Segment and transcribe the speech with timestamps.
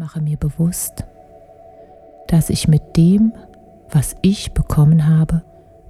[0.00, 1.04] mache mir bewusst,
[2.28, 3.34] dass ich mit dem,
[3.90, 5.42] was ich bekommen habe,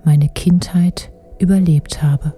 [0.02, 2.34] meine Kindheit überlebt habe.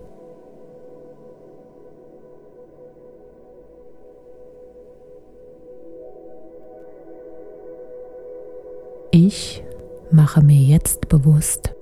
[9.10, 9.64] Ich
[10.10, 11.74] mache mir jetzt bewusst,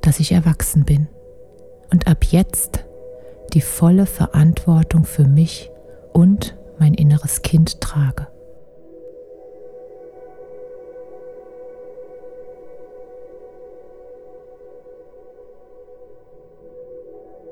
[0.00, 1.08] dass ich erwachsen bin
[1.92, 2.86] und ab jetzt
[3.52, 5.70] die volle Verantwortung für mich
[6.14, 8.26] und mein inneres Kind trage.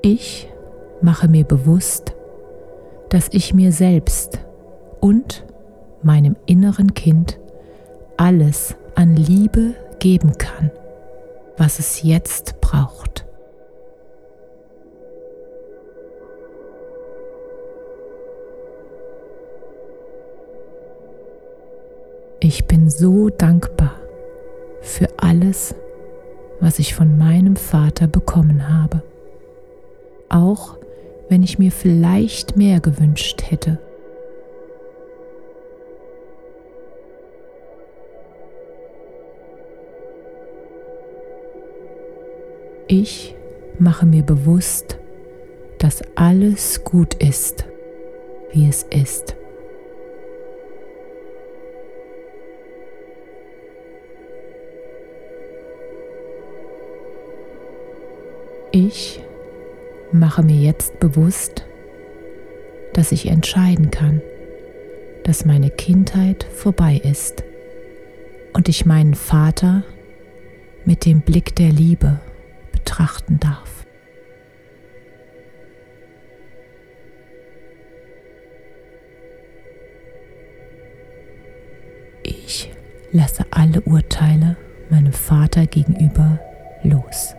[0.03, 0.49] Ich
[1.03, 2.15] mache mir bewusst,
[3.09, 4.39] dass ich mir selbst
[5.01, 5.45] und
[6.03, 7.39] meinem inneren Kind
[8.17, 10.71] alles an Liebe geben kann,
[11.57, 13.25] was es jetzt braucht.
[22.41, 23.95] Ich bin so dankbar
[24.81, 25.75] für alles,
[26.61, 29.03] was ich von meinem Vater bekommen habe,
[30.39, 30.77] auch
[31.29, 33.79] wenn ich mir vielleicht mehr gewünscht hätte.
[42.87, 43.37] Ich
[43.79, 44.99] mache mir bewusst,
[45.79, 47.67] dass alles gut ist,
[48.53, 49.37] wie es ist.
[58.73, 59.21] Ich
[60.13, 61.65] mache mir jetzt bewusst,
[62.95, 64.23] dass ich entscheiden kann,
[65.25, 67.45] dass meine Kindheit vorbei ist
[68.55, 69.85] und ich meinen Vater
[70.85, 72.21] mit dem Blick der Liebe
[72.73, 73.85] betrachten darf.
[82.23, 82.71] Ich
[83.13, 84.57] lasse alle Urteile
[84.91, 86.39] meinem Vater gegenüber
[86.83, 87.35] los.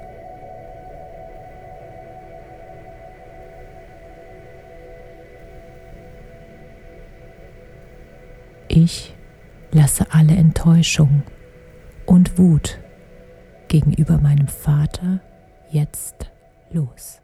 [8.82, 9.14] Ich
[9.74, 11.24] lasse alle Enttäuschung
[12.06, 12.80] und Wut
[13.68, 15.20] gegenüber meinem Vater
[15.70, 16.32] jetzt
[16.72, 17.22] los.